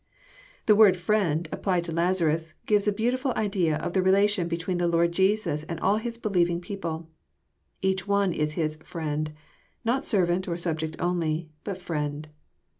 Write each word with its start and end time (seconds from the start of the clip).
The 0.65 0.75
word" 0.75 0.97
friend," 1.07 1.47
applied 1.51 1.83
to 1.83 1.91
Lazarus, 1.91 2.55
gives 2.65 2.87
a 2.87 2.91
beautifhl 2.91 3.35
idea 3.35 3.77
of 3.77 3.93
the 3.93 4.01
relation 4.01 4.47
between 4.47 4.79
tlieLord 4.79 5.11
Jesus 5.11 5.61
and 5.65 5.79
all 5.79 5.97
His 5.97 6.17
believing 6.17 6.59
peo 6.59 6.77
pie. 6.77 7.01
Each 7.83 8.07
one 8.07 8.33
is 8.33 8.53
His 8.53 8.77
ftlend,"— 8.77 9.27
not 9.85 10.03
servant, 10.03 10.47
or 10.47 10.57
subject 10.57 10.95
only, 10.97 11.51
but 11.63 11.77
*' 11.77 11.77
friend." 11.83 12.29